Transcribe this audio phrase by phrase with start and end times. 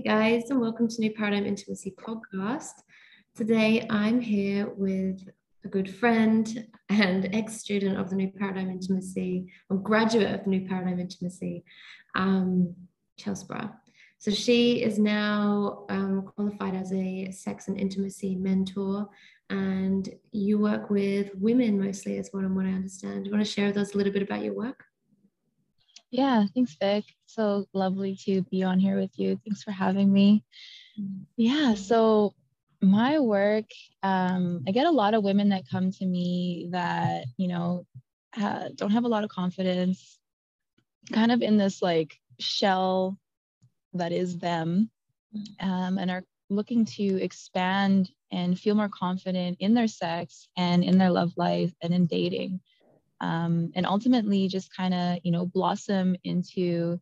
[0.00, 2.72] guys, and welcome to New Paradigm Intimacy podcast.
[3.36, 5.28] Today, I'm here with
[5.64, 10.50] a good friend and ex student of the New Paradigm Intimacy, or graduate of the
[10.50, 11.64] New Paradigm Intimacy,
[12.14, 12.74] um,
[13.18, 13.46] Chelsea.
[14.16, 19.06] So, she is now um, qualified as a sex and intimacy mentor,
[19.50, 23.24] and you work with women mostly, as what, what I understand.
[23.24, 24.82] Do you want to share with us a little bit about your work?
[26.10, 27.04] Yeah, thanks, Vic.
[27.26, 29.38] So lovely to be on here with you.
[29.44, 30.44] Thanks for having me.
[31.36, 32.34] Yeah, so
[32.82, 33.66] my work,
[34.02, 37.86] um, I get a lot of women that come to me that, you know,
[38.36, 40.18] uh, don't have a lot of confidence,
[41.12, 43.16] kind of in this like shell
[43.94, 44.90] that is them,
[45.60, 50.98] um, and are looking to expand and feel more confident in their sex and in
[50.98, 52.60] their love life and in dating
[53.20, 57.00] um, and ultimately just kind of you know blossom into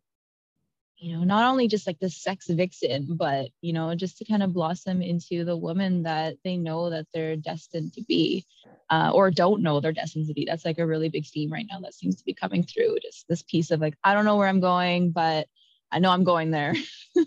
[0.98, 4.42] you know not only just like the sex vixen but you know just to kind
[4.42, 8.44] of blossom into the woman that they know that they're destined to be
[8.90, 10.44] uh, or don't know they're destined to be.
[10.44, 13.28] That's like a really big theme right now that seems to be coming through just
[13.28, 15.46] this piece of like i don't know where i'm going but
[15.92, 16.74] i know i'm going there.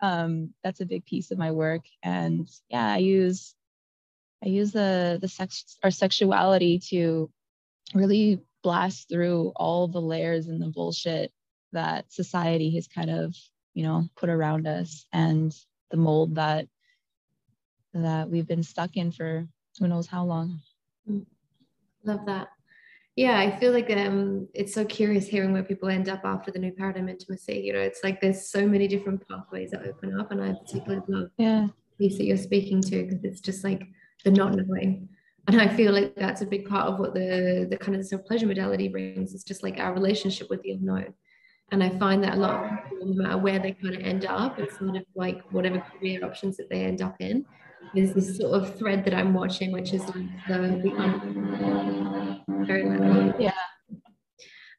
[0.00, 1.82] Um, that's a big piece of my work.
[2.04, 3.54] And yeah i use
[4.44, 7.30] i use the the sex or sexuality to
[7.94, 11.32] really blast through all the layers and the bullshit
[11.72, 13.34] that society has kind of
[13.74, 15.54] you know put around us and
[15.90, 16.66] the mold that
[17.94, 19.46] that we've been stuck in for
[19.78, 20.60] who knows how long.
[21.08, 21.24] Mm.
[22.04, 22.48] love that.
[23.16, 26.58] Yeah i feel like um it's so curious hearing where people end up after the
[26.58, 27.62] new paradigm intimacy.
[27.64, 31.04] You know it's like there's so many different pathways that open up and i particularly
[31.08, 31.68] love yeah.
[31.98, 33.82] piece that you're speaking to because it's just like
[34.24, 35.08] the not knowing
[35.48, 38.24] and I feel like that's a big part of what the the kind of self
[38.24, 39.34] pleasure modality brings.
[39.34, 41.14] It's just like our relationship with the unknown.
[41.70, 44.24] And I find that a lot of people, no matter where they kind of end
[44.24, 47.44] up, it's sort of like whatever career options that they end up in,
[47.94, 50.14] there's this sort of thread that I'm watching, which is like
[50.48, 50.90] the, the.
[53.38, 53.52] Yeah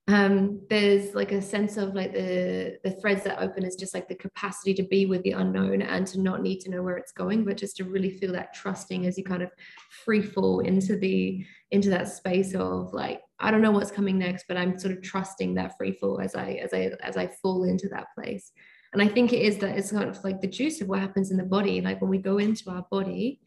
[0.10, 4.08] um, there's like a sense of like the the threads that open is just like
[4.08, 7.12] the capacity to be with the unknown and to not need to know where it's
[7.12, 9.52] going but just to really feel that trusting as you kind of
[10.04, 14.46] free fall into the into that space of like i don't know what's coming next
[14.48, 17.64] but i'm sort of trusting that free fall as i as i as i fall
[17.64, 18.52] into that place.
[18.94, 21.30] And i think it is that it's kind of like the juice of what happens
[21.30, 21.82] in the body.
[21.82, 23.42] Like when we go into our body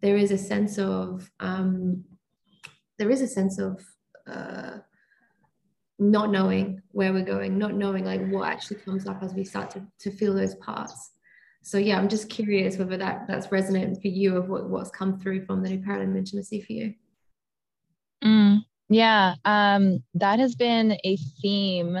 [0.00, 2.04] there is a sense of um
[2.98, 3.84] there is a sense of
[4.28, 4.78] uh
[5.98, 9.70] not knowing where we're going, not knowing like what actually comes up as we start
[9.70, 11.12] to, to feel those parts.
[11.62, 15.18] So yeah, I'm just curious whether that that's resonant for you of what, what's come
[15.18, 16.94] through from the new paradigm intimacy for you.
[18.22, 21.96] Mm, yeah, um, that has been a theme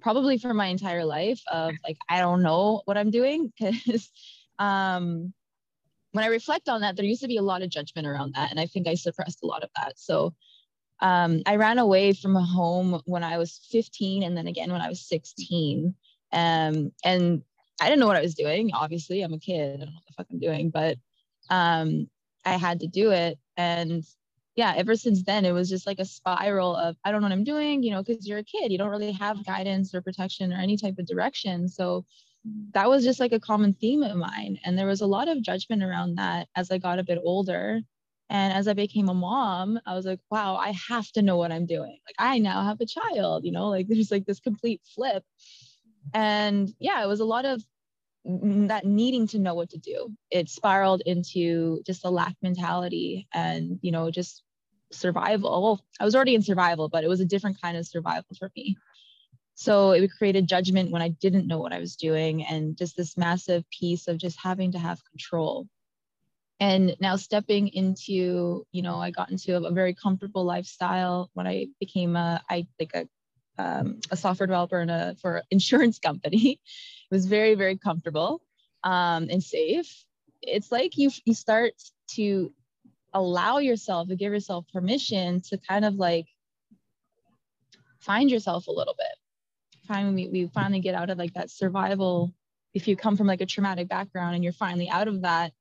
[0.00, 4.10] probably for my entire life of like I don't know what I'm doing because
[4.58, 5.32] um,
[6.12, 8.50] when I reflect on that, there used to be a lot of judgment around that,
[8.50, 9.98] and I think I suppressed a lot of that.
[9.98, 10.34] So
[11.00, 14.88] um, I ran away from home when I was 15 and then again when I
[14.88, 15.94] was 16.
[16.32, 17.42] Um, and
[17.80, 18.72] I didn't know what I was doing.
[18.74, 19.74] Obviously, I'm a kid.
[19.74, 20.96] I don't know what the fuck I'm doing, but
[21.50, 22.08] um,
[22.44, 23.38] I had to do it.
[23.56, 24.04] And
[24.56, 27.32] yeah, ever since then, it was just like a spiral of I don't know what
[27.32, 30.52] I'm doing, you know, because you're a kid, you don't really have guidance or protection
[30.52, 31.68] or any type of direction.
[31.68, 32.04] So
[32.72, 34.58] that was just like a common theme of mine.
[34.64, 37.80] And there was a lot of judgment around that as I got a bit older.
[38.30, 41.52] And as I became a mom, I was like, wow, I have to know what
[41.52, 41.98] I'm doing.
[42.06, 45.24] Like, I now have a child, you know, like there's like this complete flip.
[46.14, 47.62] And yeah, it was a lot of
[48.24, 50.10] that needing to know what to do.
[50.30, 54.42] It spiraled into just a lack mentality and, you know, just
[54.92, 55.62] survival.
[55.62, 58.50] Well, I was already in survival, but it was a different kind of survival for
[58.54, 58.76] me.
[59.54, 63.16] So it created judgment when I didn't know what I was doing and just this
[63.16, 65.66] massive piece of just having to have control
[66.60, 71.66] and now stepping into you know i got into a, very comfortable lifestyle when i
[71.78, 73.08] became a i like a
[73.58, 76.60] um, a software developer in a for insurance company.
[77.10, 78.40] It was very very comfortable
[78.84, 80.04] um, and safe.
[80.42, 81.74] It's like you you start
[82.12, 82.52] to
[83.12, 86.26] allow yourself to give yourself permission to kind of like
[88.00, 89.86] find yourself a little bit.
[89.86, 92.32] Finally we finally get out of like that survival.
[92.74, 95.52] If you come from like a traumatic background and you're finally out of that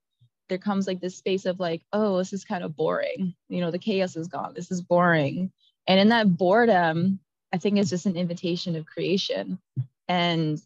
[0.49, 3.35] there comes like this space of like, oh, this is kind of boring.
[3.49, 4.53] You know, the chaos is gone.
[4.55, 5.51] This is boring.
[5.88, 7.19] And in that boredom,
[7.53, 9.59] I think it's just an invitation of creation.
[10.07, 10.61] And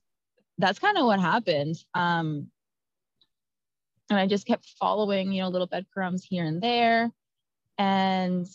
[0.57, 1.83] that's kind of what happened.
[1.93, 2.49] Um,
[4.09, 7.11] and I just kept following, you know, little breadcrumbs here and there.
[7.77, 8.47] And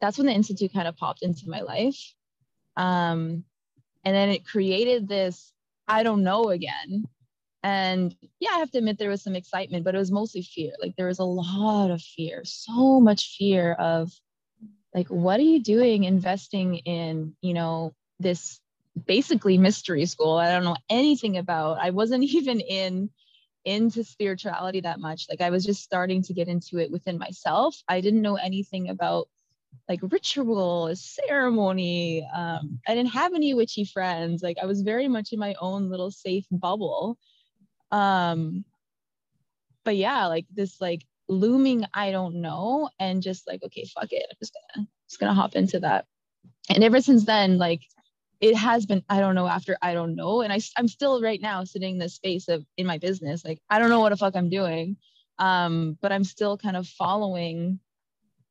[0.00, 2.14] that's when the Institute kind of popped into my life.
[2.76, 3.44] Um,
[4.04, 5.52] and then it created this
[5.86, 7.06] I don't know again
[7.64, 10.72] and yeah i have to admit there was some excitement but it was mostly fear.
[10.80, 14.12] Like there was a lot of fear so much fear of
[14.94, 18.60] like what are you doing investing in you know this
[19.06, 20.36] basically mystery school?
[20.36, 23.10] I don't know anything about i wasn't even in
[23.64, 25.26] into spirituality that much.
[25.30, 27.74] Like i was just starting to get into it within myself.
[27.88, 29.28] I didn't know anything about
[29.88, 34.42] like ritual ceremony um, i didn't have any witchy friends.
[34.42, 37.18] Like i was very much in my own little safe bubble
[37.94, 38.64] um
[39.84, 44.26] but yeah like this like looming i don't know and just like okay fuck it.
[44.28, 46.06] I'm just gonna just gonna hop into that.
[46.68, 47.82] And ever since then like
[48.40, 51.40] it has been i don't know after i don't know and I, i'm still right
[51.40, 53.44] now sitting in this space of in my business.
[53.44, 54.96] Like i don't know what the fuck i'm doing
[55.38, 57.78] um but i'm still kind of following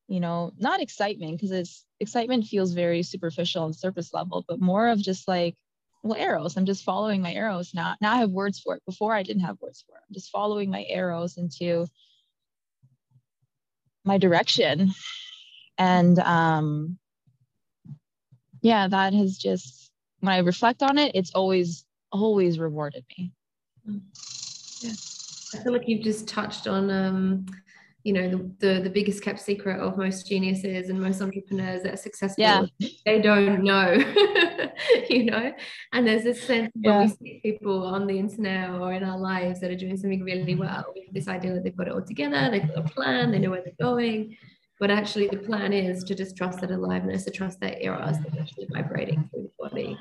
[0.07, 4.88] you know not excitement because it's excitement feels very superficial and surface level but more
[4.88, 5.56] of just like
[6.04, 6.58] well eros.
[6.58, 7.96] I'm just following my eros now.
[8.02, 8.84] Now i have words for it.
[8.86, 10.02] Before i didn't have words for it.
[10.08, 11.88] I'm just following my eros into
[14.06, 14.92] my direction.
[15.78, 17.00] And um
[18.62, 19.92] yeah that has just
[20.22, 23.32] when i reflect on it it's always always rewarded me.
[24.82, 24.92] Yeah.
[25.54, 27.46] I feel like you've just touched on um
[28.04, 31.94] you know the, the, the biggest kept secret of most geniuses and most entrepreneurs that
[31.94, 32.66] are successful yeah.
[33.06, 33.94] they don't know
[35.10, 35.54] you know
[35.94, 37.00] and there's this sense yeah.
[37.00, 40.24] when we see people on the internet or in our lives that are doing something
[40.24, 42.90] really well we have this idea that they've got it all together they've got a
[42.90, 44.36] plan they know where they're going
[44.80, 48.38] but actually the plan is to just trust that aliveness to trust that eros that's
[48.38, 49.98] actually vibrating through the body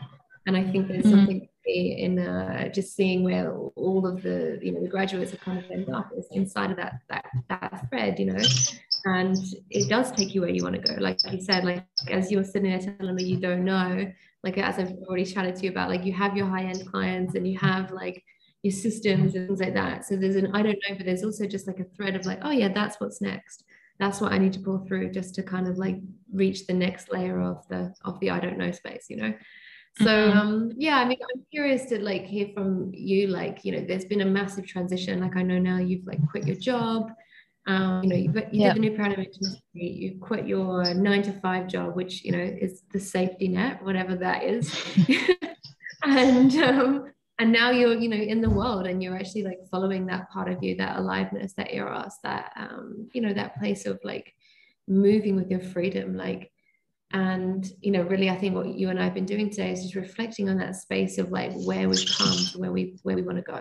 [0.46, 1.14] and i think there's mm-hmm.
[1.14, 5.58] something in uh, just seeing where all of the you know the graduates have kind
[5.58, 8.42] of end up is inside of that that that thread you know?
[9.04, 9.36] And
[9.70, 11.00] it does take you where you want to go.
[11.00, 14.10] Like you said like as you're sitting there telling me you don't know
[14.44, 17.46] like as i've already chatted to you about like you have your high-end clients and
[17.46, 18.24] you have like
[18.62, 20.04] your systems and things like that.
[20.04, 22.40] So there's an i don't know but there's also just like a thread of like
[22.42, 23.64] oh yeah that's what's next.
[23.98, 25.96] That's what i need to pull through just to kind of like
[26.32, 29.32] reach the next layer of the of the i don't know space you know
[29.98, 30.38] so mm-hmm.
[30.38, 34.06] um yeah i mean i'm curious to like hear from you like you know there's
[34.06, 37.10] been a massive transition like i know now you've like quit your job
[37.66, 38.74] um you know you've, you yep.
[38.74, 42.38] did the new paradigm intimacy you quit your nine to five job which you know
[42.38, 44.74] is the safety net whatever that is
[46.04, 50.06] and um and now you're you know in the world and you're actually like following
[50.06, 53.98] that part of you that aliveness that eros that um you know that place of
[54.04, 54.32] like
[54.86, 56.51] moving with your freedom like
[57.12, 59.94] and you know really i think what you and i've been doing today is just
[59.94, 63.36] reflecting on that space of like where we've come to where we where we want
[63.36, 63.60] to go.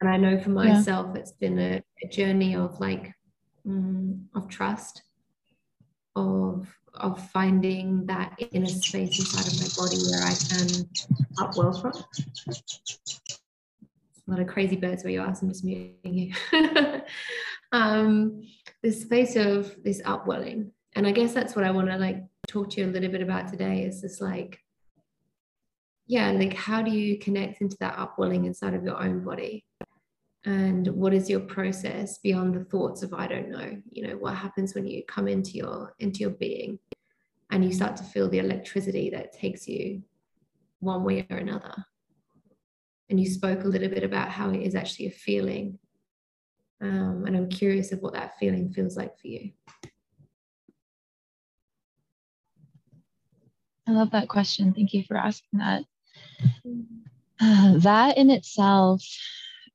[0.00, 1.20] And i know for myself yeah.
[1.20, 3.14] it's been a, a, journey of like
[3.66, 5.02] mm, of trust
[6.14, 10.68] of of finding that inner space inside of my body where i can
[11.38, 11.92] upwell from.
[14.26, 16.32] A lot of crazy birds where you are i'm just muting you.
[17.72, 18.42] Um
[18.84, 22.70] this space of this upwelling and i guess that's what i want to like talk
[22.70, 24.60] to you a little bit about today is just like
[26.06, 29.64] yeah like how do you connect into that upwelling inside of your own body?
[30.46, 34.34] And what is your process beyond the thoughts of i don't know you know what
[34.34, 36.78] happens when you come into your into your being
[37.50, 40.02] and you start to feel the electricity that takes you
[40.80, 41.74] one way or another?
[43.08, 45.78] And you spoke a little bit about how it is actually a feeling.
[46.82, 49.52] Um, and i'm curious of what that feeling feels like for you
[53.86, 54.72] I love that question.
[54.72, 55.84] Thank you for asking that.
[57.40, 59.02] Uh, that in itself,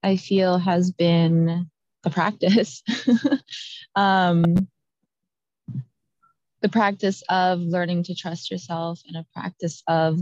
[0.02, 1.70] I feel, has been
[2.04, 2.82] a practice.
[3.96, 4.68] um,
[6.62, 10.20] the practice of learning to trust yourself and a practice of,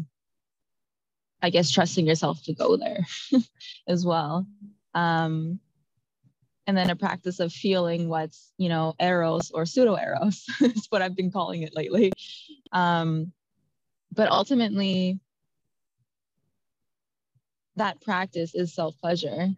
[1.42, 3.06] I guess, trusting yourself to go there
[3.88, 4.46] as well.
[4.94, 5.60] Um,
[6.68, 11.02] and then a practice of feeling what's, you know, eros or pseudo eros is what
[11.02, 12.12] I've been calling it lately.
[12.74, 13.32] Um,
[14.18, 15.20] but ultimately
[17.78, 19.50] that practice is self pleasure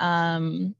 [0.00, 0.74] um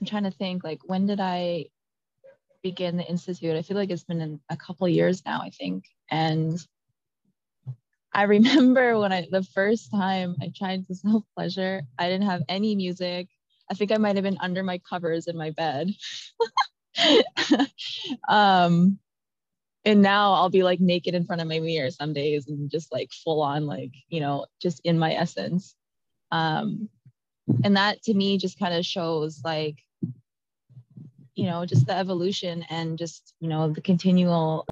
[0.00, 1.66] i'm trying to think like when did i
[2.62, 3.56] begin the institute?
[3.56, 5.84] I feel like it's been a couple years now i think.
[6.10, 6.58] And
[8.14, 12.42] i remember when i the first time i tried to self pleasure i didn't have
[12.48, 13.28] any music.
[13.70, 15.90] I think i might have been under my covers in my bed.
[18.28, 18.98] Um
[19.86, 22.92] and now I'll be like naked in front of my mirror some days and just
[22.92, 25.74] like full on like you know just in my essence.
[26.32, 26.90] Um
[27.64, 29.76] and that to me just kind of shows like
[31.36, 34.66] you know just the evolution and just you know the continual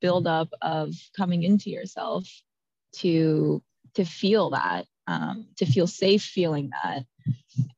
[0.00, 2.28] buildup of coming into yourself
[2.92, 3.62] to
[3.94, 7.04] to feel that um, to feel safe feeling that.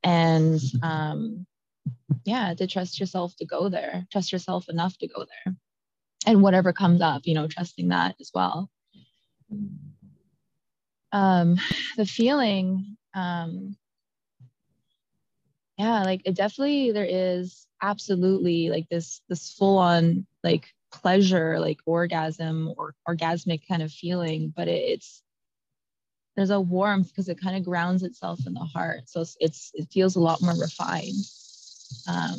[0.03, 1.47] And um,
[2.25, 5.55] yeah to trust yourself to go there trust yourself enough to go there
[6.27, 8.71] and whatever comes up you know trusting that as well.
[11.13, 11.57] Um,
[11.97, 13.77] the feeling um,
[15.79, 21.79] yeah like it definitely there is absolutely like this this full on like pleasure like
[21.85, 25.23] orgasm or orgasmic kind of feeling but it, it's
[26.37, 29.09] there's a warmth because it kind of grounds itself in the heart.
[29.09, 31.25] So it's, it's it feels a lot more refined.
[32.07, 32.37] Um,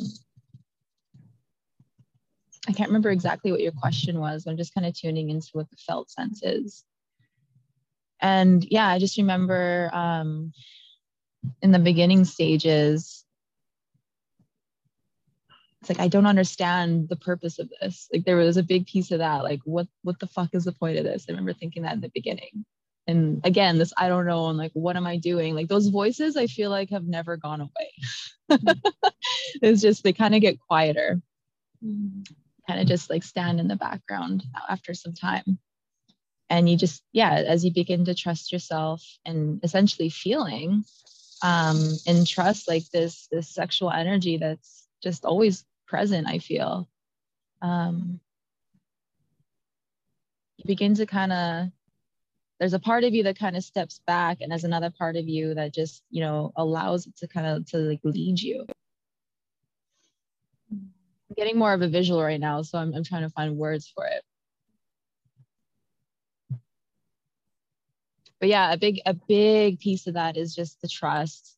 [2.68, 4.46] i can't remember exactly what your question was.
[4.46, 6.84] I'm just kind of tuning into what the felt sense is.
[8.20, 10.52] And yeah i just remember um,
[11.62, 13.24] in the beginning stages
[15.80, 18.08] it's like i don't understand the purpose of this.
[18.12, 20.72] Like there was a big piece of that like what what the fuck is the
[20.72, 21.26] point of this?
[21.28, 22.64] I remember thinking that in the beginning.
[23.06, 25.54] And again this i don't know and like what am i doing?
[25.54, 28.60] Like those voices i feel like have never gone away.
[29.62, 31.20] It's just they kind of get quieter.
[31.84, 32.22] Mm-hmm.
[32.68, 35.58] Kind of just like stand in the background after some time.
[36.50, 40.84] And you just yeah as you begin to trust yourself and essentially feeling
[41.42, 46.88] um and trust like this this sexual energy that's just always present i feel
[47.62, 48.18] um
[50.56, 51.68] you begin to kind of
[52.58, 55.28] there's a part of you that kind of steps back and there's another part of
[55.28, 58.66] you that just you know allows it to kind of to like lead you
[61.36, 64.06] getting more of a visual right now so I'm, I'm trying to find words for
[64.06, 64.22] it.
[68.40, 71.56] But yeah a big a big piece of that is just the trust.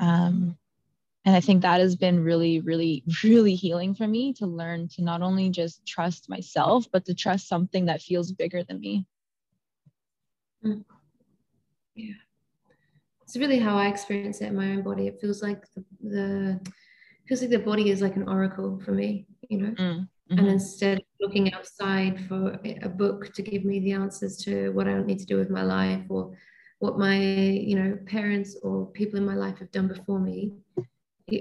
[0.00, 0.56] Um
[1.24, 5.02] and i think that has been really really really healing for me to learn to
[5.02, 9.06] not only just trust myself but to trust something that feels bigger than me.
[10.64, 10.84] Mm.
[11.94, 12.14] yeah.
[13.22, 15.06] It's really how i experience it in my own body.
[15.06, 16.60] It feels like the, the
[17.26, 20.08] feels like the body is like an oracle for me you know mm.
[20.30, 20.38] Mm-hmm.
[20.38, 24.88] And instead of looking outside for a book to give me the answers to what
[24.88, 26.34] I need to do with my life or
[26.78, 30.52] what my, you know, parents or people in my life have done before me.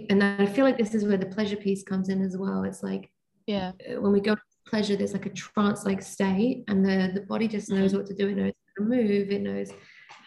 [0.09, 2.63] And I feel like this is where the pleasure piece comes in as well.
[2.63, 3.09] It's like,
[3.47, 7.11] yeah, uh, when we go to pleasure, there's like a trance like state, and the,
[7.13, 7.99] the body just knows mm-hmm.
[7.99, 8.29] what to do.
[8.29, 9.71] It knows how to move, it knows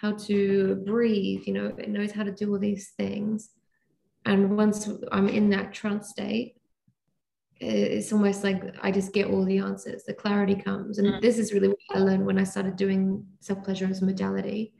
[0.01, 3.51] how to breathe, you know, it knows how to do all these things.
[4.27, 6.57] And once I'm in that trance state,
[7.59, 10.03] it's almost like I just get all the answers.
[10.05, 11.23] The clarity comes, and mm.
[11.23, 14.75] this is really what I learned when I started doing self pleasure as a modality.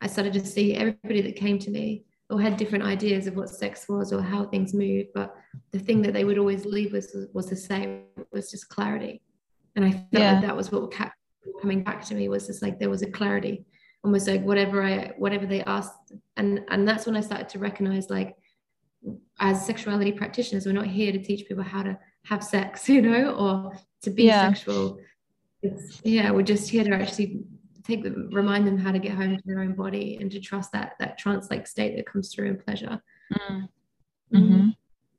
[0.00, 3.48] I started to see everybody that came to me or had different ideas of what
[3.48, 5.34] sex was or how things move, but
[5.72, 8.04] the thing that they would always leave with was, was the same.
[8.18, 9.22] It was just clarity,
[9.76, 10.32] and I felt yeah.
[10.32, 11.14] like that was what kept
[11.62, 13.64] coming back to me was just like there was a clarity,
[14.04, 18.10] almost like whatever I whatever they asked, and and that's when I started to recognize
[18.10, 18.36] like
[19.40, 23.34] as sexuality practitioners, we're not here to teach people how to have sex, you know,
[23.34, 24.52] or to be yeah.
[24.52, 24.98] sexual.
[25.62, 27.40] It's, yeah, we're just here to actually
[27.84, 30.72] take them, remind them how to get home to their own body and to trust
[30.72, 33.00] that that trance-like state that comes through in pleasure.
[33.32, 33.68] Mm.
[34.34, 34.68] Mm-hmm.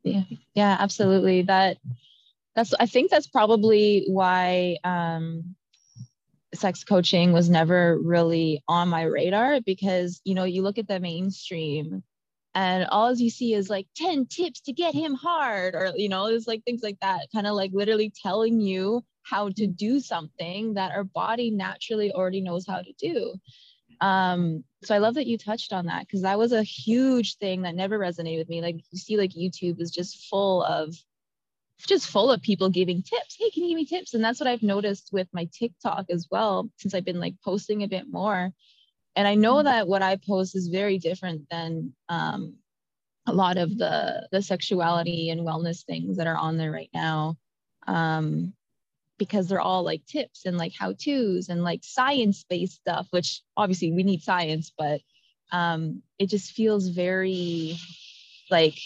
[0.03, 1.41] Yeah, yeah, absolutely.
[1.41, 1.77] That
[2.55, 5.55] that's I think that's probably why um,
[6.53, 10.99] sex coaching was never really on my radar because you know you look at the
[10.99, 12.03] mainstream
[12.55, 16.25] and all you see is like 10 tips to get him hard or you know
[16.25, 20.73] it's like things like that kind of like literally telling you how to do something
[20.73, 23.33] that our body naturally already knows how to do.
[24.01, 27.63] Um so i love that you touched on that because that was a huge thing
[27.63, 28.61] that never resonated with me.
[28.61, 30.95] Like you see like youtube is just full of
[31.85, 33.35] just full of people giving tips.
[33.37, 34.13] Hey can you give me tips?
[34.13, 37.83] And that's what i've noticed with my tiktok as well since i've been like posting
[37.83, 38.53] a bit more
[39.19, 39.65] and i know mm-hmm.
[39.65, 42.55] that what i post is very different than um,
[43.27, 47.35] a lot of the the sexuality and wellness things that are on there right now
[47.87, 48.53] um,
[49.17, 53.41] because they're all like tips and like how to's and like science based stuff which
[53.57, 55.01] obviously we need science but
[55.51, 57.75] um, it just feels very
[58.49, 58.77] like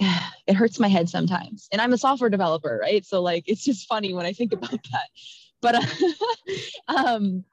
[0.00, 1.68] it hurts my head sometimes.
[1.70, 3.04] And i'm a software developer right?
[3.04, 5.08] So like it's just funny when i think about that.
[5.62, 5.86] But uh,
[6.88, 7.44] um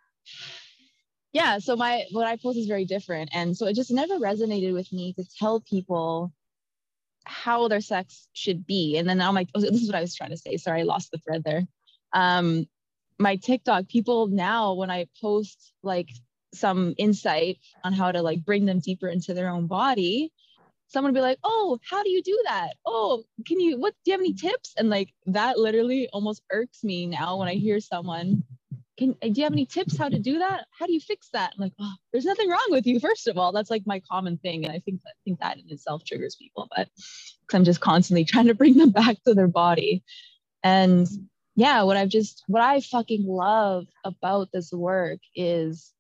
[1.34, 4.74] yeah so my what i post is very different and so it just never resonated
[4.74, 6.32] with me to tell people
[7.26, 10.16] how their sex should be and then now my oh, this is what i was
[10.16, 11.64] trying to say sorry i lost the thread there.
[12.14, 12.68] Um
[13.20, 16.10] my tiktok people now when i post like
[16.54, 20.32] some insight on how to like bring them deeper into their own body
[20.88, 22.74] someone would be like oh how do you do that?
[22.86, 24.74] Oh can you what do you have any tips?
[24.78, 28.44] And like that literally almost irks me now when i hear someone
[29.04, 30.66] can do you have any tips how to do that?
[30.78, 31.54] How do you fix that?
[31.54, 33.00] I'm like, oh, there's nothing wrong with you.
[33.00, 34.66] First of all, that's like my common thing.
[34.66, 36.90] And I think that I think that in itself triggers people, but
[37.54, 40.04] I'm just constantly trying to bring them back to their body.
[40.64, 41.08] And
[41.56, 45.94] yeah, what I've just what I fucking love about this work is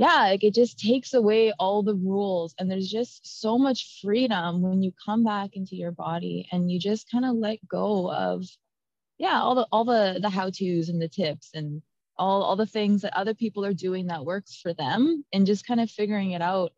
[0.00, 2.54] yeah, like it just takes away all the rules.
[2.58, 6.80] And there's just so much freedom when you come back into your body and you
[6.80, 8.46] just kind of let go of,
[9.20, 11.82] yeah, all the all the the how-tos and the tips and
[12.16, 15.66] all, all the things that other people are doing that works for them and just
[15.66, 16.72] kind of figuring it out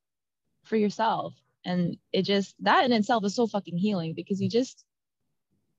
[0.64, 1.34] for yourself.
[1.64, 4.84] And it just that in itself is so fucking healing because you just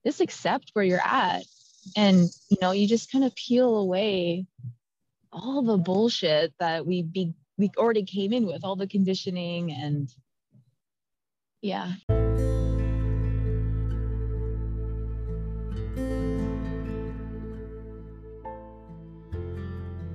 [0.05, 1.43] just accept where you're at
[1.97, 4.45] and you know you just kind of peel away
[5.33, 10.09] all the bullshit that we be we already came in with all the conditioning and
[11.61, 11.91] yeah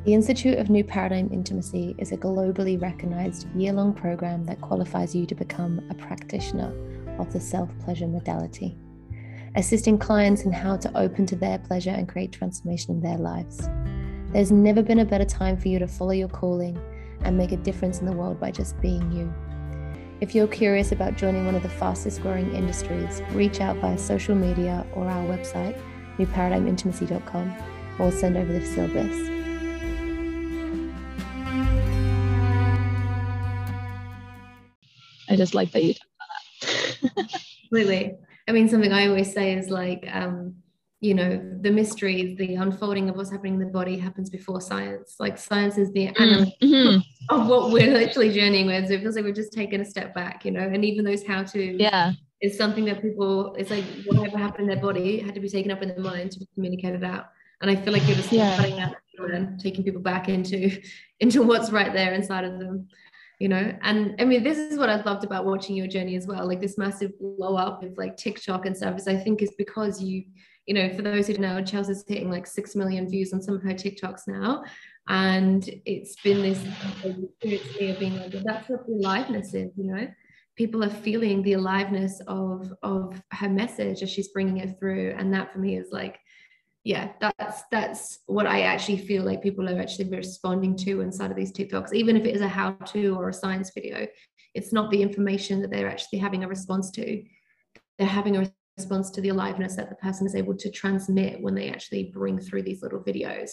[0.09, 5.15] The Institute of New Paradigm Intimacy is a globally recognized year long program that qualifies
[5.15, 6.73] you to become a practitioner
[7.19, 8.79] of the self pleasure modality,
[9.55, 13.69] assisting clients in how to open to their pleasure and create transformation in their lives.
[14.33, 16.81] There's never been a better time for you to follow your calling
[17.21, 19.31] and make a difference in the world by just being you.
[20.23, 24.35] If you're curious about joining one of the fastest growing industries, reach out via social
[24.35, 25.79] media or our website,
[26.17, 27.55] newparadigmintimacy.com,
[27.99, 29.38] or send over the syllabus.
[35.29, 36.11] I just like that you talked
[36.63, 37.43] about that.
[37.61, 38.17] Completely.
[38.49, 40.55] I mean, something I always say is like, um,
[41.01, 45.17] you know the mystery, the unfolding of what's happening in the body happens before science
[45.21, 46.99] like science is the mm-hmm.
[47.29, 50.13] of what we're literally journeying with so it feels like we've just taken a step
[50.15, 53.85] back you know and even those how to yeah is something that people it's like
[54.07, 56.49] whatever happened in their body had to be taken up in their mind to be
[56.55, 57.29] communicated out
[57.63, 58.57] and i feel like you're just yeah.
[58.57, 60.81] cutting out and taking people back into
[61.21, 62.89] into what's right there inside of them
[63.39, 66.27] you know and i mean this is what i've loved about watching your journey as
[66.27, 69.53] well like this massive blow up of like tiktok and stuff is i think is
[69.57, 70.25] because you
[70.69, 73.55] you know, for those who don't know, Chelsea's hitting like six million views on some
[73.55, 74.63] of her TikToks now.
[75.09, 76.63] And it's been this
[77.41, 80.07] experience of being like, that's what the aliveness is, you know.
[80.57, 85.33] People are feeling the aliveness of of her message as she's bringing it through, and
[85.33, 86.19] that for me is like,
[86.89, 91.37] yeah, that's that's what I actually feel like people are actually responding to inside of
[91.37, 94.07] these TikToks, even if it is a how-to or a science video.
[94.55, 97.23] It's not the information that they're actually having a response to.
[97.99, 101.55] They're having a response to the aliveness that the person is able to transmit when
[101.55, 103.51] they actually bring through these little videos.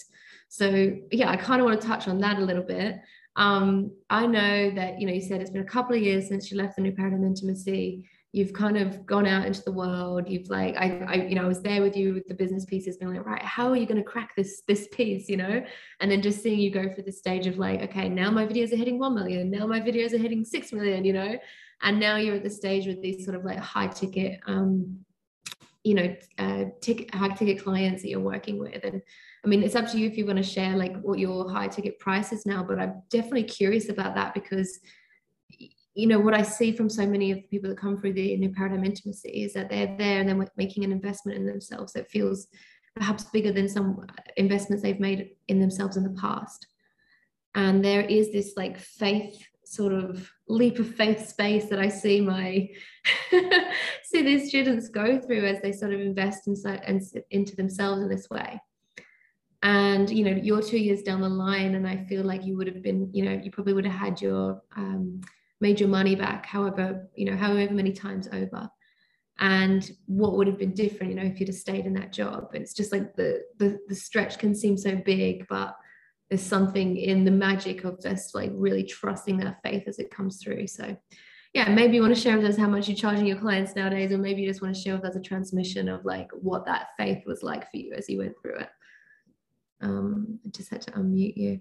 [0.48, 3.00] So yeah, I kind of want to touch on that a little bit.
[3.36, 6.50] Um, I know that you know you said it's been a couple of years since
[6.50, 8.08] you left the new paradigm intimacy.
[8.32, 10.28] You've kind of gone out into the world.
[10.28, 12.96] You've like I, I you know I was there with you with the business pieces,
[12.96, 15.64] being like, right, how are you going to crack this this piece, you know?
[16.00, 18.72] And then just seeing you go through the stage of like, okay, now my videos
[18.72, 21.36] are hitting one million, now my videos are hitting six million, you know,
[21.82, 24.98] and now you're at the stage with these sort of like high ticket um,
[25.86, 29.00] you know uh, ticket high ticket clients that you're working with and
[29.44, 31.68] i mean it's up to you if you want to share like what your high
[31.68, 34.80] ticket price is now but i'm definitely curious about that because
[35.96, 38.36] you know what i see from so many of the people that come through the
[38.36, 42.10] new paradigm intimacy is that they're there and they're making an investment in themselves that
[42.10, 42.48] feels
[42.94, 44.06] perhaps bigger than some
[44.36, 46.66] investments they've made in themselves in the past
[47.54, 52.20] and there is this like faith sort of leap of faith space that I see
[52.20, 52.68] my
[54.04, 58.08] see these students go through as they sort of invest inside and into themselves in
[58.08, 58.60] this way.
[59.62, 62.68] And you know, you're two years down the line, and I feel like you would
[62.68, 65.20] have been, you know, you probably would have had your um,
[65.60, 68.68] made your money back, however, you know, however many times over.
[69.38, 72.48] And what would have been different, you know, if you'd have stayed in that job?
[72.54, 75.76] It's just like the the, the stretch can seem so big, but
[76.30, 80.42] there's something in the magic of just like really trusting that faith as it comes
[80.42, 80.66] through.
[80.66, 80.96] So
[81.52, 84.12] yeah, maybe you want to share with us how much you're charging your clients nowadays,
[84.12, 86.88] or maybe you just want to share with us a transmission of like what that
[86.98, 88.68] faith was like for you as you went through it.
[89.80, 91.60] Um, I just had to unmute you.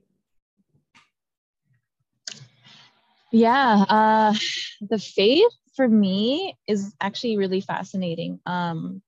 [3.35, 4.33] Yeah, uh,
[4.79, 8.39] the faith for me is actually really fascinating.
[8.45, 9.01] Um,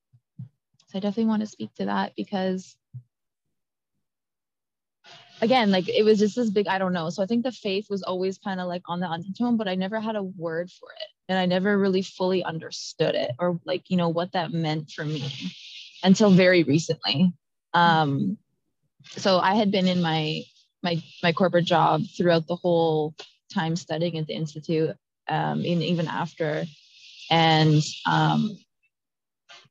[0.88, 2.76] so I definitely want to speak to that because
[5.40, 7.10] again, like it was just this big, I don't know.
[7.10, 9.76] So I think the faith was always kind of like on the undertone, but I
[9.76, 11.08] never had a word for it.
[11.30, 15.06] And I never really fully understood it or like, you know, what that meant for
[15.06, 15.24] me
[16.04, 17.32] until very recently.
[17.74, 18.38] Um,
[19.06, 20.42] so I had been in my
[20.84, 23.16] my my corporate job throughout the whole
[23.54, 24.96] time studying at the institute,
[25.30, 26.66] um, even after.
[27.30, 28.58] And um,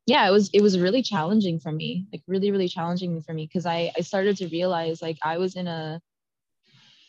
[0.07, 3.47] yeah, it was it was really challenging for me, like really really challenging for me
[3.47, 6.01] because I I started to realize like I was in a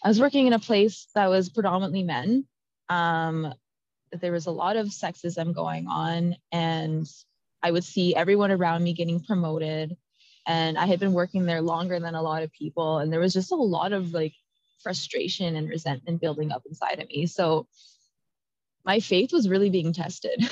[0.03, 2.45] I was working in a place that was predominantly men.
[2.89, 3.53] Um,
[4.11, 7.07] there was a lot of sexism going on, and
[7.61, 9.95] I would see everyone around me getting promoted.
[10.47, 13.33] And I had been working there longer than a lot of people, and there was
[13.33, 14.33] just a lot of like
[14.79, 17.25] frustration and resentment building up inside of me.
[17.25, 17.67] So
[18.85, 20.49] my faith was really being tested.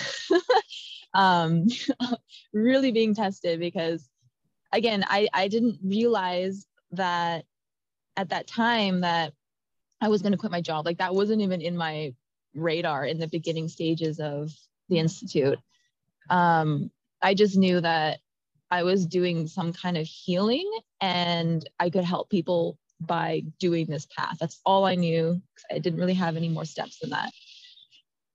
[1.13, 1.67] um,
[2.53, 4.07] really being tested because
[4.71, 7.45] again, I, I didn't realize that
[8.17, 9.33] at that time that
[10.01, 10.85] I was going to quit my job.
[10.85, 12.13] Like that wasn't even in my
[12.53, 14.51] radar in the beginning stages of
[14.89, 15.59] the institute.
[16.29, 18.19] Um, I just knew that
[18.69, 24.07] I was doing some kind of healing and I could help people by doing this
[24.17, 24.37] path.
[24.39, 25.41] That's all I knew.
[25.71, 27.31] I didn't really have any more steps than that.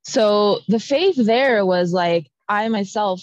[0.03, 3.23] So the faith there was like, I myself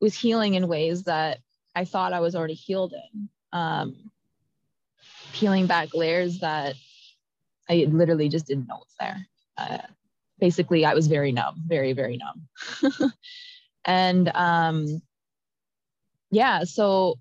[0.00, 1.38] was healing in ways that
[1.74, 3.28] I thought I was already healed in.
[3.52, 4.10] Um,
[5.32, 6.74] peeling back layers that
[7.68, 9.26] I literally just didn't know was there.
[9.56, 9.78] Uh,
[10.38, 13.12] basically, I was very numb, very, very numb.
[13.84, 15.02] and um,
[16.30, 17.18] yeah, so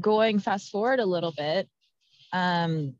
[0.00, 1.68] going fast forward a little bit
[2.32, 2.94] um,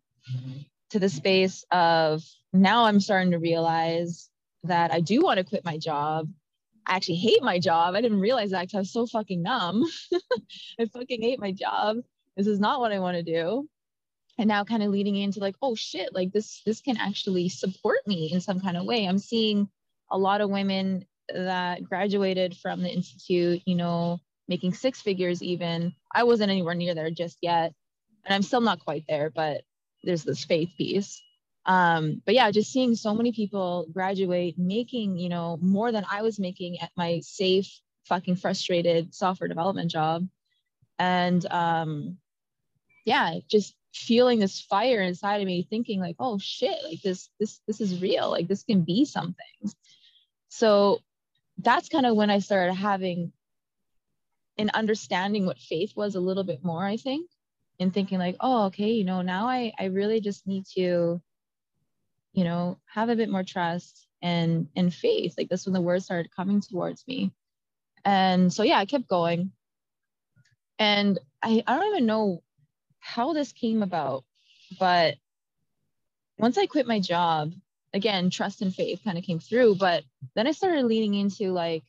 [0.90, 4.28] to the space of now I'm starting to realize
[4.64, 6.28] that I do want to quit my job.
[6.86, 7.94] I actually hate my job.
[7.94, 9.84] I didn't realize that because I was so fucking numb.
[10.80, 11.98] I fucking hate my job.
[12.36, 13.68] This is not what I want to do
[14.38, 17.98] and now kind of leading into like oh shit like this this can actually support
[18.06, 19.68] me in some kind of way i'm seeing
[20.10, 25.92] a lot of women that graduated from the institute you know making six figures even
[26.14, 27.74] i wasn't anywhere near there just yet
[28.28, 29.62] and i'm still not quite there but
[30.04, 31.20] there's this faith piece.
[31.66, 36.22] Um, but yeah just seeing so many people graduate making you know more than i
[36.22, 40.26] was making at my safe fucking frustrated software development job.
[40.98, 42.18] And um,
[43.04, 47.60] yeah just feeling this fire inside of me thinking like oh shit like this this
[47.66, 48.30] this is real.
[48.30, 49.72] Like this can be something.
[50.48, 51.00] So
[51.58, 53.32] that's kind of when i started having
[54.58, 57.28] an understanding what faith was a little bit more i think
[57.80, 61.20] and thinking like oh okay you know now i i really just need to
[62.32, 66.04] you know have a bit more trust and and faith like this when the words
[66.04, 67.32] started coming towards me
[68.04, 69.52] and so yeah i kept going
[70.78, 72.42] and i i don't even know
[72.98, 74.24] how this came about,
[74.78, 75.14] but
[76.38, 77.52] once I quit my job,
[77.94, 79.76] again, trust and faith kind of came through.
[79.76, 81.84] But then I started leaning into like,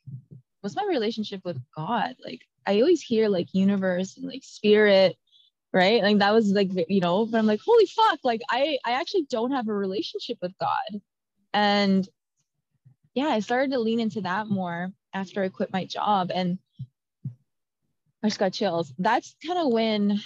[0.62, 2.16] what's my relationship with God?
[2.24, 5.18] Like, I always hear like universe and like spirit,
[5.74, 6.02] right?
[6.02, 9.28] Like that was like, you know, but I'm like, holy fuck, like I I actually
[9.30, 11.02] don't have a relationship with God.
[11.54, 12.08] And
[13.14, 16.32] yeah, I started to lean into that more after I quit my job.
[16.34, 16.60] And
[18.24, 18.94] I just got chills.
[19.00, 20.20] That's kind of when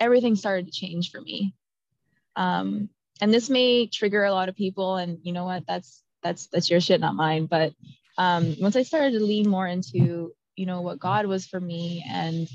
[0.00, 1.54] everything started to change for me.
[2.34, 2.88] Um,
[3.20, 5.64] and this may trigger a lot of people, and you know what?
[5.66, 7.46] That's that's that's your shit, not mine.
[7.46, 7.72] But
[8.18, 12.04] um, once I started to lean more into you know what God was for me,
[12.08, 12.48] and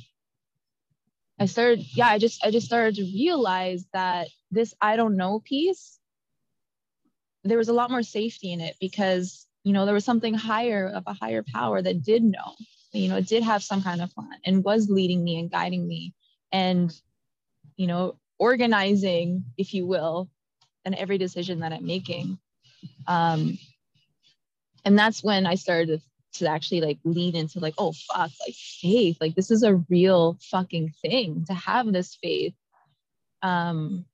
[1.40, 5.40] I started, yeah, I just I just started to realize that this I don't know
[5.40, 6.00] piece,
[7.44, 10.88] there was a lot more safety in it because you know there was something higher
[10.88, 12.56] of a higher power that did know,
[12.92, 15.88] you know, it did have some kind of plan and was leading me and guiding
[15.88, 16.14] me,
[16.52, 16.94] and
[17.76, 20.30] you know, organizing, if you will,
[20.86, 22.40] and every decision that I'm making.
[23.08, 23.60] Um,
[24.86, 26.07] and that's when I started to,
[26.38, 30.38] to actually like lean into like, oh fuck, like faith, like this is a real
[30.50, 32.54] fucking thing to have this faith.
[33.42, 34.06] Um,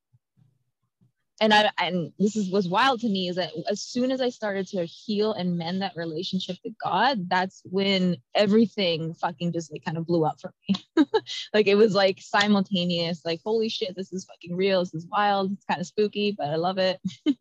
[1.41, 4.29] and I and this is was wild to me is that as soon as I
[4.29, 9.83] started to heal and mend that relationship with God, that's when everything fucking just like
[9.83, 10.75] kind of blew up for me.
[11.53, 14.83] like it was like simultaneous, like holy shit, this is fucking real.
[14.83, 15.51] This is wild.
[15.51, 17.01] It's kind of spooky, but I love it.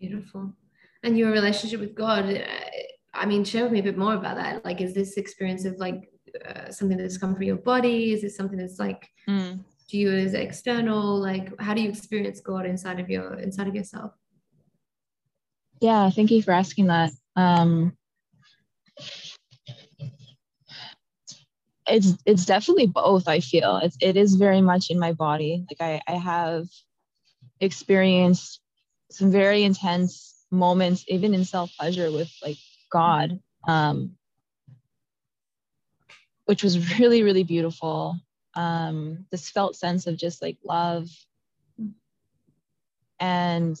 [0.00, 0.52] Beautiful.
[1.02, 2.42] And your relationship with God, uh,
[3.14, 4.64] I mean, share with me a bit more about that.
[4.64, 6.10] Like, is this experience of like
[6.44, 8.12] uh, something that's come from your body?
[8.12, 9.58] Is it something that's like mm
[9.88, 11.18] do you as external?
[11.18, 14.12] Like how do you experience god inside of your inside of yourself?
[15.80, 17.10] Yeah thank you for asking that.
[17.36, 17.96] Um
[21.86, 23.80] it's it's definitely both i feel.
[23.82, 25.64] It's, it is very much in my body.
[25.70, 26.66] Like i i have
[27.60, 28.60] experienced
[29.10, 32.56] some very intense moments even in self pleasure with like
[32.90, 34.16] god um
[36.48, 38.16] which was really really beautiful.
[38.54, 41.08] Um, this felt sense of just like love
[43.20, 43.78] and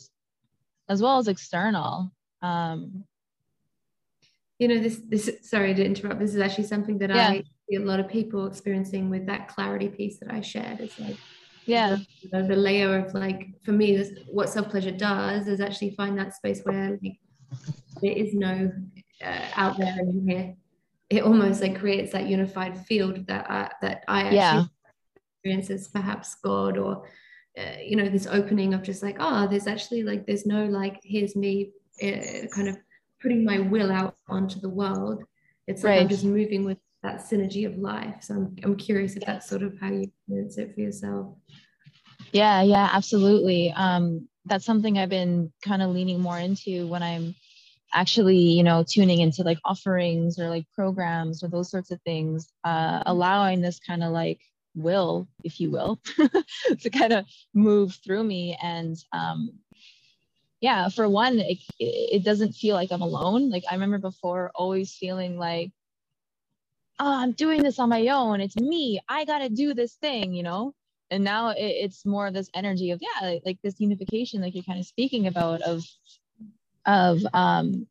[0.88, 2.12] as well as external.
[2.42, 3.04] Um,
[4.58, 7.28] you know this this sorry to interrupt this is actually something that yeah.
[7.28, 10.80] i see a lot of people experiencing with that clarity piece that i shared.
[10.80, 11.16] It's like
[11.68, 11.96] yeah
[12.32, 16.34] the, the layer of like for me this, what self-pleasure does is actually find that
[16.34, 17.18] space where like,
[18.02, 18.70] there is no
[19.24, 20.54] uh, out there and here
[21.10, 24.64] it almost like creates that unified field that I, that I actually yeah.
[25.34, 27.04] experience as perhaps God or
[27.58, 31.00] uh, you know this opening of just like oh there's actually like there's no like
[31.02, 31.70] here's me
[32.02, 32.76] uh, kind of
[33.20, 35.24] putting my will out onto the world.
[35.66, 36.02] It's like right.
[36.02, 38.22] I'm just moving with that synergy of life.
[38.22, 41.36] So I'm, I'm curious if that's sort of how you experience it for yourself.
[42.32, 43.72] Yeah, yeah, absolutely.
[43.72, 47.34] Um, that's something I've been kind of leaning more into when I'm
[47.94, 52.52] actually, you know, tuning into like offerings or like programs or those sorts of things,
[52.64, 54.40] uh, allowing this kind of like
[54.74, 56.00] will, if you will,
[56.80, 59.50] to kind of move through me and um,
[60.60, 63.48] yeah, for one, it, it doesn't feel like I'm alone.
[63.48, 65.70] Like I remember before always feeling like,
[66.98, 68.40] oh, I'm doing this on my own.
[68.40, 69.00] It's me.
[69.08, 70.74] I got to do this thing, you know?
[71.10, 74.64] And now it, it's more of this energy of, yeah, like this unification, like you're
[74.64, 75.84] kind of speaking about of,
[76.86, 77.86] of, um,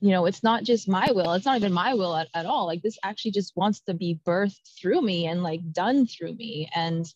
[0.00, 1.32] you know, it's not just my will.
[1.34, 2.66] It's not even my will at, at all.
[2.66, 6.68] Like this actually just wants to be birthed through me and like done through me.
[6.74, 7.06] And,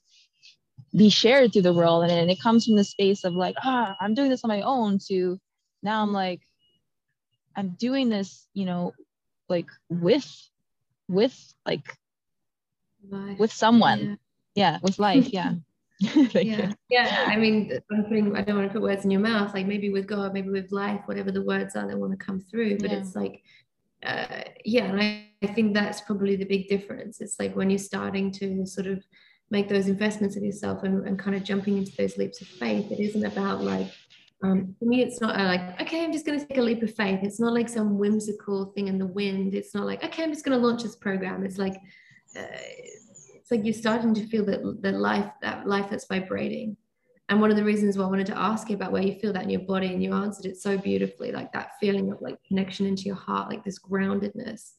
[0.95, 3.97] be shared through the world and, and it comes from the space of like ah
[4.01, 5.39] i'm doing this on my own to
[5.83, 6.41] now i'm like
[7.57, 8.93] i'm doing this you know
[9.49, 10.31] like with
[11.09, 11.97] with like
[13.09, 13.39] life.
[13.39, 14.19] with someone
[14.55, 14.73] yeah.
[14.73, 15.53] yeah with life yeah
[16.01, 16.75] yeah you.
[16.91, 19.67] yeah i mean i'm putting i don't want to put words in your mouth like
[19.67, 22.77] maybe with god maybe with life whatever the words are that want to come through
[22.79, 22.99] but yeah.
[22.99, 23.43] it's like
[24.05, 27.79] uh, yeah and I, I think that's probably the big difference it's like when you're
[27.79, 29.03] starting to sort of
[29.51, 32.91] make those investments of yourself and, and kind of jumping into those leaps of faith.
[32.91, 33.87] It isn't about like,
[34.45, 36.95] um, for me, it's not like, okay, I'm just going to take a leap of
[36.95, 37.21] faith.
[37.23, 39.55] It's not like some whimsical thing in the wind.
[39.55, 41.45] It's not like, okay, I'm just going to launch this program.
[41.45, 41.75] It's like,
[42.37, 46.77] uh, it's like you're starting to feel that the life, that life that's vibrating.
[47.31, 49.33] And one of the reasons why I wanted to ask you about where you feel
[49.33, 52.37] that in your body, and you answered it so beautifully, like that feeling of like
[52.47, 54.73] connection into your heart, like this groundedness.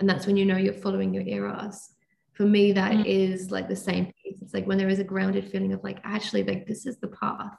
[0.00, 1.90] And that's when you know you're following your eros
[2.32, 3.04] for me that mm.
[3.04, 5.98] is like the same piece it's like when there is a grounded feeling of like
[6.04, 7.54] actually like this is the path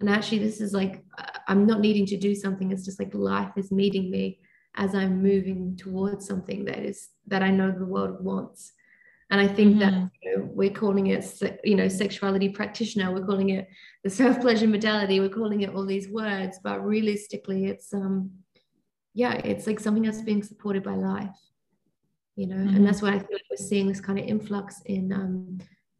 [0.00, 1.04] and actually this is like
[1.46, 2.70] i'm not needing to do something.
[2.70, 4.40] It's just like life is meeting me
[4.76, 8.72] as i'm moving towards something that is that i know the world wants.
[9.30, 9.80] And i think mm-hmm.
[9.80, 11.24] that you know, we're calling it
[11.64, 13.12] you know sexuality practitioner.
[13.12, 13.68] We're calling it
[14.04, 15.20] the self pleasure modality.
[15.20, 16.58] We're calling it all these words.
[16.62, 18.30] But realistically it's um
[19.14, 21.36] yeah it's like something that's being supported by life
[22.36, 22.54] you know?
[22.54, 22.76] Mm-hmm.
[22.76, 25.58] and that's why i feel like we're seeing this kind of influx in um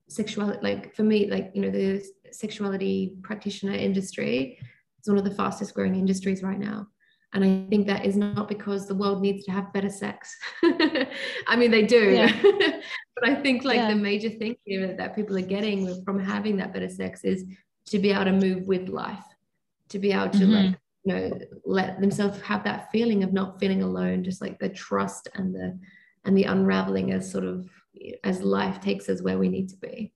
[0.08, 4.58] sexuality like for me like you know the sexuality practitioner industry
[5.00, 6.86] is one of the fastest growing industries right now
[7.34, 10.34] and i think that is not because the world needs to have better sex
[11.46, 12.32] i mean they do yeah.
[13.14, 13.88] but i think like yeah.
[13.88, 17.44] the major thing here that people are getting from having that better sex is
[17.86, 19.24] to be able to move with life
[19.90, 20.52] to be able to mm-hmm.
[20.52, 24.68] like you know let themselves have that feeling of not feeling alone just like the
[24.68, 25.78] trust and the
[26.24, 27.68] and the unraveling as sort of
[28.24, 30.12] as life takes us where we need to be.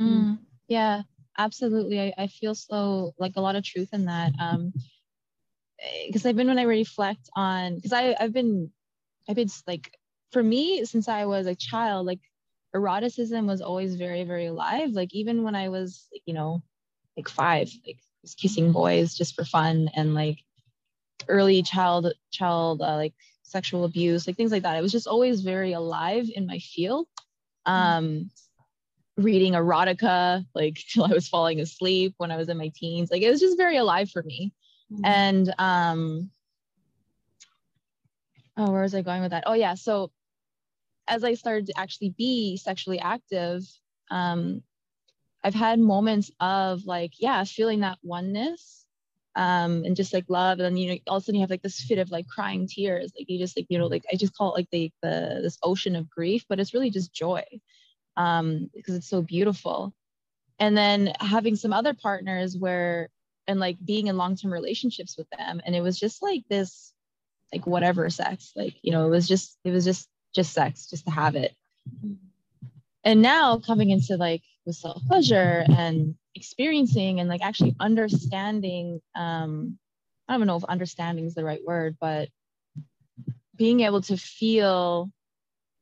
[0.00, 1.02] Mm, yeah
[1.38, 2.00] absolutely.
[2.00, 4.72] I, I feel so like a lot of truth in that um
[6.06, 8.70] because i've been when i reflect on because i i've been
[9.28, 9.98] i've been like
[10.32, 12.20] for me since i was a child like
[12.74, 16.62] eroticism was always very very alive like even when i was you know
[17.16, 17.98] like five like
[18.38, 20.38] kissing boys just for fun and like
[21.28, 23.14] early child child uh, like
[23.54, 24.76] sexual abuse, like things like that.
[24.76, 27.06] It was just always very alive in my field.
[27.66, 28.30] Um,
[29.16, 33.10] reading erotica like till I was falling asleep when I was in my teens.
[33.10, 34.52] Like it was just very alive for me.
[34.92, 35.04] Mm-hmm.
[35.04, 36.30] And um,
[38.56, 39.44] oh, where was I going with that?
[39.46, 40.10] Oh yeah, so
[41.06, 43.62] as I started to actually be sexually active,
[44.10, 44.62] um,
[45.44, 48.83] I've had moments of like, yeah, feeling that oneness
[49.36, 50.58] um, and just like love.
[50.58, 52.28] And then, you know, all of a sudden you have like this fit of like
[52.28, 53.12] crying tears.
[53.18, 55.58] Like you just like, you know, like I just call it like the, the this
[55.62, 57.42] ocean of grief, but it's really just joy
[58.16, 59.92] um, because it's so beautiful.
[60.58, 63.08] And then having some other partners where,
[63.46, 65.60] and like being in long-term relationships with them.
[65.66, 66.92] And it was just like this,
[67.52, 71.04] like whatever sex, like, you know, it was just, it was just, just sex, just
[71.04, 71.54] to have it.
[73.02, 79.78] And now coming into like with self pleasure and experiencing and like actually understanding um
[80.28, 82.28] i don't even know if understanding is the right word but
[83.56, 85.10] being able to feel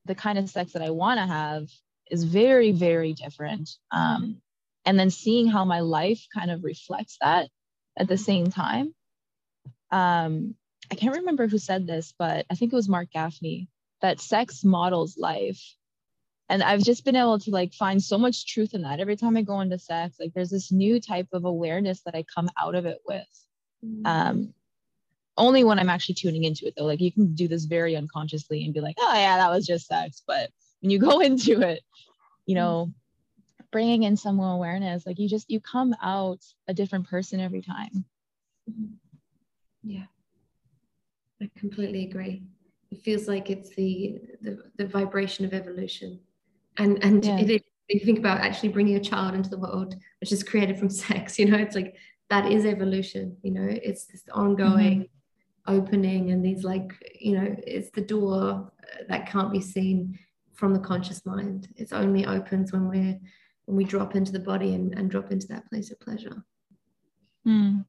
[0.05, 1.68] the kind of sex that i want to have
[2.11, 4.37] is very very different um
[4.85, 7.49] and then seeing how my life kind of reflects that
[7.97, 8.95] at the same time
[9.90, 10.55] um
[10.92, 13.68] I can't remember who said this, but I think it was Mark Gaffney
[14.03, 15.59] that sex models life.
[16.48, 19.00] And I've just been able to like find so much truth in that.
[19.00, 22.24] Every time I go into sex, like there's this new type of awareness that I
[22.35, 23.26] come out of it with.
[23.85, 24.07] Mm.
[24.07, 24.55] Um,
[25.37, 26.85] only when I'm actually tuning into it though.
[26.85, 29.87] Like you can do this very unconsciously and be like, oh yeah, that was just
[29.87, 30.22] sex.
[30.26, 30.50] But
[30.81, 31.81] when you go into it,
[32.46, 32.92] you know,
[33.70, 37.62] bringing in some more awareness, like you just you come out a different person every
[37.62, 38.05] time.
[38.70, 38.94] Mm-hmm.
[39.85, 40.05] Yeah,
[41.40, 42.44] I completely agree.
[42.90, 46.20] It feels like it's the the, the vibration of evolution,
[46.78, 47.38] and and yeah.
[47.38, 50.90] it, you think about actually bringing a child into the world, which is created from
[51.04, 51.38] sex.
[51.38, 51.96] You know, it's like
[52.30, 53.37] that is evolution.
[53.42, 55.00] You know, it's this ongoing.
[55.00, 55.12] Mm-hmm
[55.66, 58.70] opening and these like you know it's the door
[59.08, 60.18] that can't be seen
[60.54, 63.18] from the conscious mind it only opens when we're
[63.66, 66.35] when we drop into the body and, and drop into that place of pleasure
[67.46, 67.85] mm.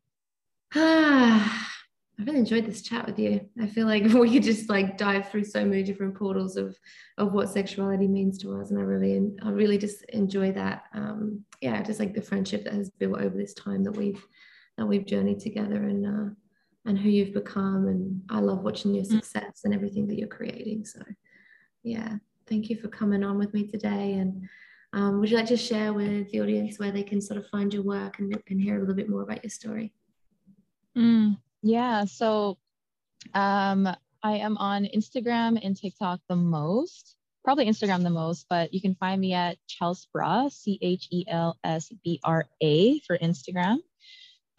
[0.76, 1.73] ah
[2.20, 3.42] I really enjoyed this chat with you.
[3.60, 6.78] I feel like we could just like dive through so many different portals of
[7.18, 10.84] of what sexuality means to us, and I really I really just enjoy that.
[10.94, 14.24] Um, yeah, just like the friendship that has built over this time that we've
[14.78, 16.34] that we've journeyed together, and uh,
[16.86, 17.88] and who you've become.
[17.88, 19.12] And I love watching your mm.
[19.12, 20.86] success and everything that you're creating.
[20.86, 21.02] So,
[21.84, 24.14] yeah, thank you for coming on with me today.
[24.14, 24.48] And
[24.94, 27.74] um, would you like to share with the audience where they can sort of find
[27.74, 29.94] your work and, and hear a little bit more about your story?
[30.98, 32.06] Mm, yeah.
[32.06, 32.58] So,
[33.34, 33.90] um,
[34.24, 38.96] I am on Instagram and TikTok the most, probably Instagram the most, but you can
[38.96, 43.80] find me at Chelsbra, C H E L S B R A for Instagram.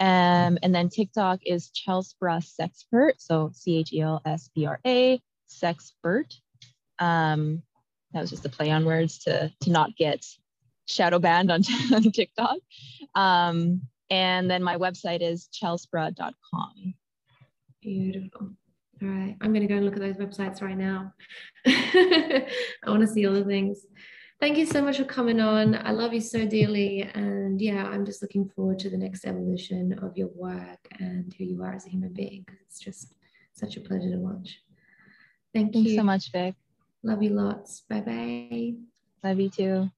[0.01, 3.15] Um, and then TikTok is Chelsbra Sexpert.
[3.19, 6.35] So C H E L S B R A Sexpert.
[6.99, 7.63] Um,
[8.13, 10.27] that was just a play on words to, to not get
[10.87, 11.63] shadow banned on,
[11.95, 12.59] on TikTok.
[13.15, 13.83] Um,
[14.15, 16.95] and then my website is chelsbra.com.
[17.83, 18.51] Beautiful.
[19.03, 19.37] All right.
[19.41, 21.13] I'm going to go and look at those websites right now.
[21.67, 22.47] I
[22.87, 23.85] want to see all the things
[24.45, 25.75] thank you so much for coming on.
[25.87, 27.01] I love you so dearly.
[27.15, 31.45] And yeah, I'm just looking forward to the next evolution of your work and who
[31.45, 33.15] you are as a human being because it's just
[33.55, 34.61] such a pleasure to watch.
[35.55, 36.55] Thank Thanks you so much, Vic.
[37.03, 37.85] Love you lots.
[37.89, 38.75] Bye bye.
[39.23, 39.91] Love you too.